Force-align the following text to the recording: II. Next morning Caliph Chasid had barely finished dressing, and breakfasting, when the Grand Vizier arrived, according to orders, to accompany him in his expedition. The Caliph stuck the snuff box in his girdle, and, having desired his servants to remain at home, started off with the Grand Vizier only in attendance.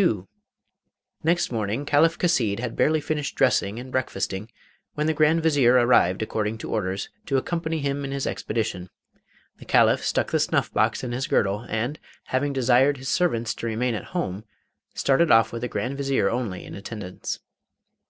II. 0.00 0.24
Next 1.22 1.52
morning 1.52 1.84
Caliph 1.84 2.16
Chasid 2.18 2.58
had 2.58 2.74
barely 2.74 3.02
finished 3.02 3.34
dressing, 3.34 3.78
and 3.78 3.92
breakfasting, 3.92 4.50
when 4.94 5.06
the 5.06 5.12
Grand 5.12 5.42
Vizier 5.42 5.74
arrived, 5.74 6.22
according 6.22 6.56
to 6.56 6.70
orders, 6.72 7.10
to 7.26 7.36
accompany 7.36 7.78
him 7.80 8.02
in 8.02 8.10
his 8.10 8.26
expedition. 8.26 8.88
The 9.58 9.66
Caliph 9.66 10.02
stuck 10.02 10.30
the 10.30 10.40
snuff 10.40 10.72
box 10.72 11.04
in 11.04 11.12
his 11.12 11.26
girdle, 11.26 11.66
and, 11.68 11.98
having 12.28 12.54
desired 12.54 12.96
his 12.96 13.10
servants 13.10 13.52
to 13.56 13.66
remain 13.66 13.94
at 13.94 14.04
home, 14.16 14.46
started 14.94 15.30
off 15.30 15.52
with 15.52 15.60
the 15.60 15.68
Grand 15.68 15.98
Vizier 15.98 16.30
only 16.30 16.64
in 16.64 16.74
attendance. 16.74 17.38